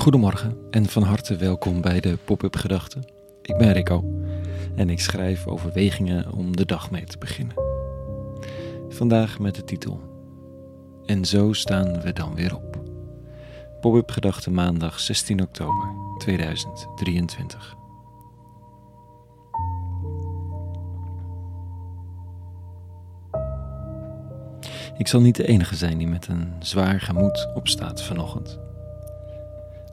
Goedemorgen 0.00 0.56
en 0.70 0.88
van 0.88 1.02
harte 1.02 1.36
welkom 1.36 1.80
bij 1.80 2.00
de 2.00 2.18
Pop-up 2.24 2.56
Gedachten. 2.56 3.04
Ik 3.42 3.56
ben 3.56 3.72
Rico 3.72 4.04
en 4.76 4.90
ik 4.90 5.00
schrijf 5.00 5.46
overwegingen 5.46 6.32
om 6.32 6.56
de 6.56 6.66
dag 6.66 6.90
mee 6.90 7.04
te 7.04 7.18
beginnen. 7.18 7.56
Vandaag 8.88 9.38
met 9.38 9.54
de 9.54 9.64
titel 9.64 10.00
En 11.06 11.24
zo 11.24 11.52
staan 11.52 12.00
we 12.00 12.12
dan 12.12 12.34
weer 12.34 12.56
op. 12.56 12.82
Pop-up 13.80 14.10
Gedachten 14.10 14.54
maandag 14.54 15.00
16 15.00 15.42
oktober 15.42 15.88
2023. 16.18 17.76
Ik 24.96 25.08
zal 25.08 25.20
niet 25.20 25.36
de 25.36 25.46
enige 25.46 25.76
zijn 25.76 25.98
die 25.98 26.08
met 26.08 26.28
een 26.28 26.52
zwaar 26.58 27.00
gemoed 27.00 27.48
opstaat 27.54 28.02
vanochtend. 28.02 28.69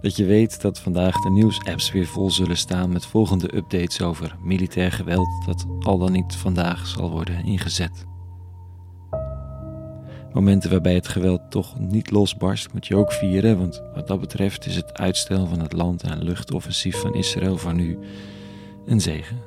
Dat 0.02 0.16
je 0.16 0.26
weet 0.26 0.62
dat 0.62 0.80
vandaag 0.80 1.22
de 1.22 1.30
nieuwsapps 1.30 1.92
weer 1.92 2.05
vol 2.05 2.32
zullen 2.32 2.58
staan 2.58 2.92
met 2.92 3.05
volgende 3.05 3.55
updates 3.55 4.02
over 4.02 4.36
militair 4.42 4.92
geweld 4.92 5.46
dat 5.46 5.66
al 5.80 5.98
dan 5.98 6.12
niet 6.12 6.36
vandaag 6.36 6.88
zal 6.88 7.12
worden 7.12 7.46
ingezet. 7.46 8.05
Momenten 10.34 10.72
waarbij 10.72 10.94
het 10.94 11.08
geweld 11.08 11.41
toch 11.50 11.80
niet 11.80 12.12
losbarst 12.12 12.74
moet 12.74 12.88
je 12.88 12.96
ook 12.96 13.12
vieren, 13.12 13.58
want 13.58 13.82
wat 13.94 14.08
dat 14.08 14.20
betreft 14.20 14.66
is 14.66 14.76
het 14.76 14.94
uitstel 14.94 15.46
van 15.46 15.60
het 15.60 15.74
land- 15.74 16.04
en 16.04 16.24
luchtoffensief 16.24 16.98
van 16.98 17.14
Israël 17.14 17.58
voor 17.58 17.74
nu 17.74 18.00
een 18.86 19.02
zegen. 19.02 19.41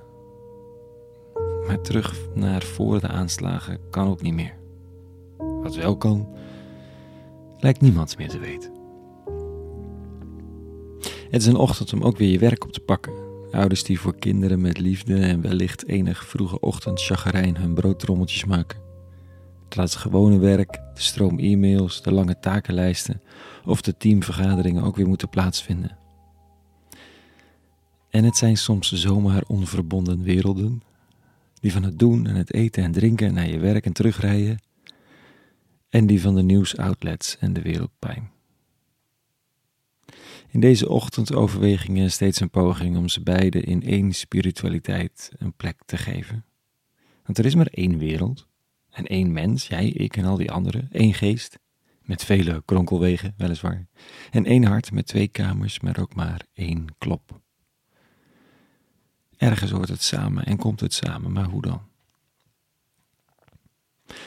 Maar 1.67 1.81
terug 1.81 2.15
naar 2.35 2.63
voor 2.63 3.01
de 3.01 3.09
aanslagen 3.09 3.79
kan 3.91 4.09
ook 4.09 4.23
niet 4.23 4.35
meer. 4.35 4.55
Wat 5.39 5.75
wel 5.75 5.97
kan, 5.97 6.29
lijkt 7.59 7.81
niemand 7.81 8.19
meer 8.19 8.29
te 8.29 8.39
weten. 8.39 8.80
Het 11.31 11.41
is 11.41 11.47
een 11.47 11.57
ochtend 11.57 11.93
om 11.93 12.03
ook 12.03 12.17
weer 12.17 12.31
je 12.31 12.39
werk 12.39 12.65
op 12.65 12.73
te 12.73 12.81
pakken. 12.81 13.13
Ouders 13.51 13.85
die 13.85 14.01
voor 14.01 14.17
kinderen 14.19 14.61
met 14.61 14.79
liefde 14.79 15.21
en 15.21 15.41
wellicht 15.41 15.87
enig 15.87 16.25
vroege 16.25 16.61
ochtend 16.61 17.03
chagrijn 17.03 17.57
hun 17.57 17.75
broodtrommeltjes 17.75 18.45
maken. 18.45 18.79
Terwijl 19.69 19.91
het 19.91 19.99
gewone 19.99 20.39
werk, 20.39 20.73
de 20.73 21.01
stroom 21.01 21.39
e-mails, 21.39 22.03
de 22.03 22.13
lange 22.13 22.39
takenlijsten 22.39 23.23
of 23.65 23.81
de 23.81 23.97
teamvergaderingen 23.97 24.83
ook 24.83 24.97
weer 24.97 25.09
moeten 25.09 25.29
plaatsvinden. 25.29 25.97
En 28.09 28.25
het 28.25 28.37
zijn 28.37 28.57
soms 28.57 28.93
zomaar 28.93 29.43
onverbonden 29.47 30.23
werelden, 30.23 30.83
die 31.61 31.73
van 31.73 31.83
het 31.83 31.99
doen 31.99 32.27
en 32.27 32.35
het 32.35 32.55
eten 32.55 32.83
en 32.83 32.93
drinken 32.93 33.35
naar 33.35 33.49
je 33.49 33.59
werk 33.59 33.87
en 33.87 33.93
terugrijden, 33.93 34.63
en 35.89 36.07
die 36.07 36.21
van 36.21 36.35
de 36.35 36.43
nieuwsoutlets 36.43 37.37
en 37.39 37.53
de 37.53 37.63
wereldpijn. 37.63 38.31
In 40.49 40.61
deze 40.61 40.89
ochtendoverwegingen 40.89 42.11
steeds 42.11 42.41
een 42.41 42.51
poging 42.51 42.97
om 42.97 43.09
ze 43.09 43.23
beide 43.23 43.61
in 43.61 43.83
één 43.83 44.13
spiritualiteit 44.13 45.31
een 45.39 45.53
plek 45.53 45.83
te 45.87 45.97
geven. 45.97 46.45
Want 47.25 47.39
er 47.39 47.45
is 47.45 47.55
maar 47.55 47.67
één 47.71 47.99
wereld 47.99 48.47
en 48.91 49.07
één 49.07 49.33
mens, 49.33 49.67
jij, 49.67 49.87
ik 49.87 50.17
en 50.17 50.25
al 50.25 50.37
die 50.37 50.51
anderen, 50.51 50.89
één 50.93 51.15
geest, 51.15 51.59
met 52.03 52.25
vele 52.25 52.63
kronkelwegen 52.65 53.35
weliswaar, 53.37 53.87
en 54.31 54.45
één 54.45 54.65
hart 54.65 54.93
met 54.93 55.07
twee 55.07 55.29
kamers, 55.29 55.81
maar 55.81 55.99
ook 56.01 56.15
maar 56.15 56.47
één 56.53 56.85
klop. 56.99 57.41
Ergens 59.37 59.71
hoort 59.71 59.89
het 59.89 60.03
samen 60.03 60.45
en 60.45 60.57
komt 60.57 60.81
het 60.81 60.95
samen, 60.95 61.33
maar 61.33 61.45
hoe 61.45 61.63
dan? 61.63 61.89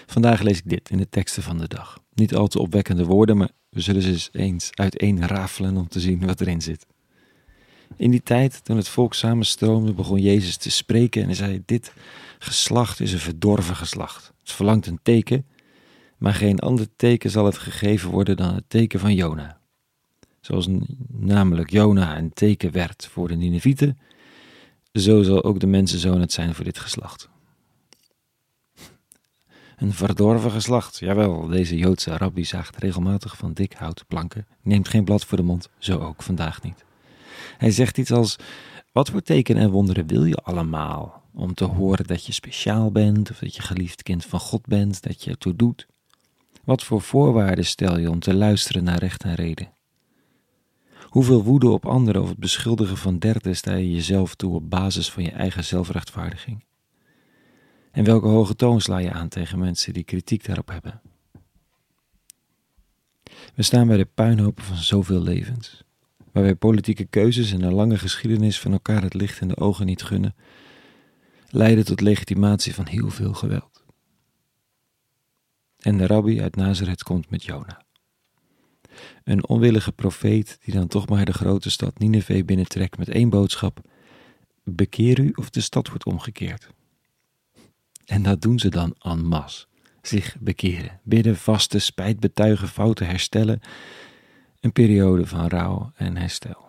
Vandaag 0.06 0.42
lees 0.42 0.58
ik 0.58 0.70
dit 0.70 0.90
in 0.90 0.97
de 0.97 1.09
teksten 1.09 1.44
van 1.44 1.58
de 1.58 1.68
dag. 1.68 2.00
Niet 2.14 2.36
al 2.36 2.47
te 2.47 2.59
opwekkende 2.59 3.06
woorden, 3.06 3.38
maar 3.38 3.52
we 3.73 3.81
zullen 3.81 4.02
ze 4.02 4.09
eens, 4.09 4.29
eens 4.31 4.69
uiteen 4.73 5.27
rafelen 5.27 5.77
om 5.77 5.88
te 5.88 5.99
zien 5.99 6.25
wat 6.25 6.41
erin 6.41 6.61
zit. 6.61 6.85
In 7.95 8.11
die 8.11 8.23
tijd, 8.23 8.66
toen 8.66 8.77
het 8.77 8.88
volk 8.88 9.13
samenstroomde, 9.13 9.93
begon 9.93 10.21
Jezus 10.21 10.57
te 10.57 10.71
spreken 10.71 11.21
en 11.21 11.27
hij 11.27 11.35
zei: 11.35 11.61
Dit 11.66 11.94
geslacht 12.39 13.00
is 13.00 13.13
een 13.13 13.19
verdorven 13.19 13.75
geslacht. 13.75 14.33
Het 14.39 14.51
verlangt 14.51 14.88
een 14.88 15.00
teken, 15.03 15.45
maar 16.17 16.33
geen 16.33 16.59
ander 16.59 16.88
teken 16.95 17.29
zal 17.29 17.45
het 17.45 17.57
gegeven 17.57 18.09
worden 18.09 18.38
dan 18.38 18.56
het 18.56 18.63
teken 18.67 19.00
van 19.00 19.13
Jona. 19.13 19.62
Zoals 20.41 20.67
namelijk 21.07 21.69
Jona 21.69 22.17
een 22.17 22.33
teken 22.33 22.72
werd 22.72 23.07
voor 23.12 23.28
de 23.28 23.35
Ninevieten, 23.35 23.97
zo 24.94 25.23
zal 25.23 25.44
ook 25.44 25.59
de 25.59 25.67
mensenzoon 25.67 26.22
het 26.22 26.31
zijn 26.31 26.56
voor 26.56 26.66
dit 26.66 26.79
geslacht. 26.79 27.29
Een 29.78 29.94
verdorven 29.94 30.51
geslacht. 30.51 31.00
Jawel, 31.00 31.47
deze 31.47 31.78
Joodse 31.78 32.17
rabbi 32.17 32.45
zaagt 32.45 32.78
regelmatig 32.78 33.38
van 33.38 33.53
dik 33.53 33.73
hout 33.73 34.03
planken. 34.07 34.47
Neemt 34.61 34.88
geen 34.88 35.03
blad 35.03 35.25
voor 35.25 35.38
de 35.38 35.44
mond, 35.44 35.69
zo 35.78 36.00
ook 36.00 36.23
vandaag 36.23 36.61
niet. 36.61 36.85
Hij 37.57 37.72
zegt 37.72 37.97
iets 37.97 38.12
als: 38.12 38.35
Wat 38.91 39.09
voor 39.09 39.22
tekenen 39.22 39.62
en 39.62 39.69
wonderen 39.69 40.07
wil 40.07 40.25
je 40.25 40.35
allemaal? 40.35 41.22
Om 41.33 41.53
te 41.53 41.66
horen 41.66 42.07
dat 42.07 42.25
je 42.25 42.33
speciaal 42.33 42.91
bent, 42.91 43.31
of 43.31 43.39
dat 43.39 43.56
je 43.56 43.62
geliefd 43.62 44.03
kind 44.03 44.25
van 44.25 44.39
God 44.39 44.66
bent, 44.66 45.03
dat 45.03 45.23
je 45.23 45.29
ertoe 45.29 45.56
doet. 45.56 45.88
Wat 46.63 46.83
voor 46.83 47.01
voorwaarden 47.01 47.66
stel 47.66 47.97
je 47.97 48.09
om 48.09 48.19
te 48.19 48.33
luisteren 48.33 48.83
naar 48.83 49.00
recht 49.00 49.23
en 49.23 49.35
reden? 49.35 49.72
Hoeveel 51.03 51.44
woede 51.44 51.69
op 51.69 51.85
anderen 51.85 52.22
of 52.22 52.29
het 52.29 52.38
beschuldigen 52.38 52.97
van 52.97 53.19
derden 53.19 53.56
sta 53.56 53.73
je 53.73 53.91
jezelf 53.91 54.35
toe 54.35 54.56
op 54.56 54.69
basis 54.69 55.12
van 55.12 55.23
je 55.23 55.31
eigen 55.31 55.63
zelfrechtvaardiging? 55.63 56.63
En 57.94 58.04
welke 58.04 58.28
hoge 58.28 58.56
toon 58.56 58.81
sla 58.81 58.98
je 58.98 59.12
aan 59.12 59.28
tegen 59.28 59.59
mensen 59.59 59.94
die 59.94 60.04
kritiek 60.04 60.46
daarop 60.46 60.68
hebben? 60.68 61.02
We 63.56 63.64
staan 63.64 63.88
bij 63.88 63.98
de 63.98 64.06
puinhopen 64.06 64.64
van 64.64 64.76
zoveel 64.76 65.22
levens, 65.22 65.84
waarbij 66.31 66.56
politieke 66.56 67.06
keuzes 67.06 67.52
en 67.52 67.62
een 67.62 67.74
lange 67.74 67.98
geschiedenis 67.98 68.59
van 68.59 68.72
elkaar 68.72 69.02
het 69.02 69.14
licht 69.14 69.42
in 69.42 69.48
de 69.48 69.58
ogen 69.58 69.86
niet 69.86 70.04
gunnen, 70.04 70.36
leiden 71.50 71.86
tot 71.86 72.02
legitimatie 72.02 72.76
van 72.76 72.88
heel 72.88 73.09
veel 73.09 73.34
geweld. 73.34 73.84
En 75.80 75.98
de 75.98 76.08
rabbi 76.08 76.42
uit 76.42 76.56
Nazareth 76.56 77.04
komt 77.04 77.30
met 77.30 77.44
Jona. 77.44 77.86
Een 79.24 79.48
onwillige 79.48 79.92
profeet 79.92 80.58
die 80.64 80.74
dan 80.74 80.88
toch 80.88 81.08
maar 81.08 81.25
de 81.25 81.34
grote 81.34 81.70
stad 81.70 82.00
Nineveh 82.00 82.46
binnentrekt 82.46 82.98
met 82.98 83.10
één 83.10 83.30
boodschap: 83.30 83.81
bekeer 84.64 85.20
u 85.20 85.31
of 85.36 85.50
de 85.50 85.62
stad 85.62 85.88
wordt 85.88 86.06
omgekeerd. 86.06 86.70
En 88.06 88.24
dat 88.24 88.41
doen 88.41 88.59
ze 88.59 88.69
dan 88.69 88.96
en 89.00 89.25
masse. 89.25 89.66
Zich 90.02 90.36
bekeren, 90.40 91.00
bidden, 91.03 91.38
vasten, 91.38 91.81
spijt 91.81 92.19
betuigen, 92.19 92.68
fouten 92.68 93.08
herstellen. 93.08 93.62
Een 94.59 94.72
periode 94.72 95.28
van 95.28 95.47
rouw 95.47 95.91
en 95.96 96.18
herstel. 96.18 96.62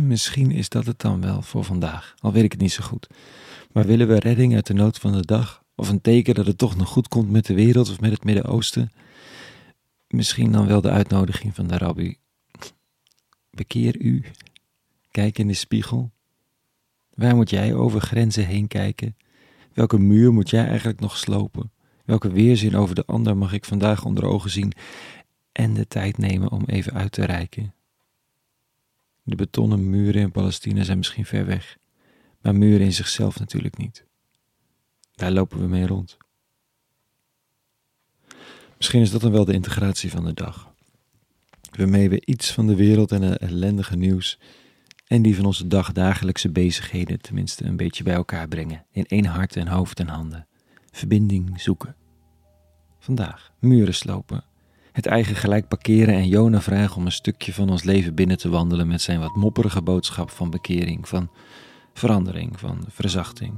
misschien 0.00 0.50
is 0.50 0.68
dat 0.68 0.86
het 0.86 1.00
dan 1.00 1.20
wel 1.20 1.42
voor 1.42 1.64
vandaag, 1.64 2.14
al 2.18 2.32
weet 2.32 2.44
ik 2.44 2.52
het 2.52 2.60
niet 2.60 2.72
zo 2.72 2.82
goed. 2.82 3.06
Maar 3.72 3.86
willen 3.86 4.08
we 4.08 4.18
redding 4.18 4.54
uit 4.54 4.66
de 4.66 4.74
nood 4.74 4.98
van 4.98 5.12
de 5.12 5.26
dag? 5.26 5.62
Of 5.74 5.88
een 5.88 6.00
teken 6.00 6.34
dat 6.34 6.46
het 6.46 6.58
toch 6.58 6.76
nog 6.76 6.88
goed 6.88 7.08
komt 7.08 7.30
met 7.30 7.46
de 7.46 7.54
wereld 7.54 7.90
of 7.90 8.00
met 8.00 8.10
het 8.10 8.24
Midden-Oosten? 8.24 8.92
Misschien 10.08 10.52
dan 10.52 10.66
wel 10.66 10.80
de 10.80 10.90
uitnodiging 10.90 11.54
van 11.54 11.66
de 11.66 11.78
rabbi. 11.78 12.16
Bekeer 13.50 14.00
u. 14.00 14.24
Kijk 15.10 15.38
in 15.38 15.46
de 15.46 15.54
spiegel 15.54 16.12
Waar 17.14 17.36
moet 17.36 17.50
jij 17.50 17.74
over 17.74 18.00
grenzen 18.00 18.46
heen 18.46 18.68
kijken? 18.68 19.16
Welke 19.72 19.98
muur 19.98 20.32
moet 20.32 20.50
jij 20.50 20.66
eigenlijk 20.66 21.00
nog 21.00 21.16
slopen? 21.16 21.72
Welke 22.04 22.32
weerzin 22.32 22.76
over 22.76 22.94
de 22.94 23.04
ander 23.06 23.36
mag 23.36 23.52
ik 23.52 23.64
vandaag 23.64 24.04
onder 24.04 24.24
ogen 24.24 24.50
zien 24.50 24.72
en 25.52 25.74
de 25.74 25.86
tijd 25.86 26.18
nemen 26.18 26.50
om 26.50 26.64
even 26.66 26.92
uit 26.92 27.12
te 27.12 27.24
reiken? 27.24 27.74
De 29.22 29.34
betonnen 29.34 29.90
muren 29.90 30.20
in 30.20 30.30
Palestina 30.30 30.82
zijn 30.82 30.98
misschien 30.98 31.24
ver 31.24 31.46
weg, 31.46 31.76
maar 32.40 32.54
muren 32.54 32.86
in 32.86 32.92
zichzelf 32.92 33.38
natuurlijk 33.38 33.76
niet. 33.76 34.04
Daar 35.14 35.30
lopen 35.30 35.60
we 35.60 35.66
mee 35.66 35.86
rond. 35.86 36.16
Misschien 38.76 39.00
is 39.00 39.10
dat 39.10 39.20
dan 39.20 39.32
wel 39.32 39.44
de 39.44 39.52
integratie 39.52 40.10
van 40.10 40.24
de 40.24 40.34
dag. 40.34 40.72
Waarmee 41.78 42.08
we 42.08 42.22
iets 42.24 42.52
van 42.52 42.66
de 42.66 42.74
wereld 42.74 43.12
en 43.12 43.22
het 43.22 43.38
ellendige 43.38 43.96
nieuws 43.96 44.38
en 45.10 45.22
die 45.22 45.36
van 45.36 45.44
onze 45.44 45.66
dagdagelijkse 45.66 46.50
bezigheden 46.50 47.20
tenminste 47.20 47.64
een 47.64 47.76
beetje 47.76 48.02
bij 48.02 48.14
elkaar 48.14 48.48
brengen, 48.48 48.84
in 48.92 49.06
één 49.06 49.24
hart 49.24 49.56
en 49.56 49.68
hoofd 49.68 50.00
en 50.00 50.08
handen. 50.08 50.46
Verbinding 50.90 51.60
zoeken. 51.60 51.96
Vandaag 52.98 53.52
muren 53.58 53.94
slopen, 53.94 54.44
het 54.92 55.06
eigen 55.06 55.36
gelijk 55.36 55.68
parkeren 55.68 56.14
en 56.14 56.28
Jona 56.28 56.60
vragen 56.60 56.96
om 56.96 57.06
een 57.06 57.12
stukje 57.12 57.52
van 57.52 57.70
ons 57.70 57.82
leven 57.82 58.14
binnen 58.14 58.38
te 58.38 58.48
wandelen 58.48 58.86
met 58.86 59.02
zijn 59.02 59.20
wat 59.20 59.36
mopperige 59.36 59.82
boodschap 59.82 60.30
van 60.30 60.50
bekering, 60.50 61.08
van 61.08 61.30
verandering, 61.92 62.60
van 62.60 62.84
verzachting 62.88 63.54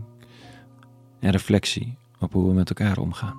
en 1.21 1.31
reflectie 1.31 1.97
op 2.21 2.33
hoe 2.33 2.49
we 2.49 2.55
met 2.55 2.69
elkaar 2.69 2.99
omgaan. 2.99 3.37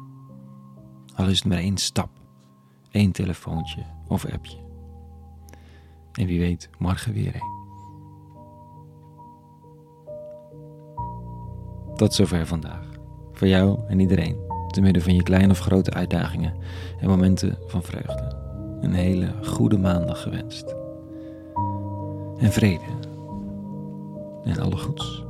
Al 1.15 1.27
is 1.27 1.37
het 1.37 1.47
maar 1.47 1.57
één 1.57 1.77
stap, 1.77 2.09
één 2.91 3.11
telefoontje 3.11 3.85
of 4.07 4.25
appje. 4.25 4.57
En 6.11 6.25
wie 6.25 6.39
weet, 6.39 6.69
morgen 6.77 7.13
weer 7.13 7.35
een. 7.35 7.62
Tot 11.95 12.13
zover 12.13 12.47
vandaag. 12.47 12.85
Voor 13.33 13.47
jou 13.47 13.79
en 13.87 13.99
iedereen, 13.99 14.37
te 14.67 14.81
midden 14.81 15.01
van 15.01 15.15
je 15.15 15.23
kleine 15.23 15.51
of 15.51 15.59
grote 15.59 15.91
uitdagingen 15.93 16.53
en 16.99 17.09
momenten 17.09 17.57
van 17.67 17.83
vreugde. 17.83 18.41
een 18.81 18.93
hele 18.93 19.33
goede 19.43 19.77
maandag 19.77 20.21
gewenst. 20.21 20.75
En 22.39 22.51
vrede. 22.51 22.83
En 24.43 24.59
alle 24.59 24.77
goeds. 24.77 25.23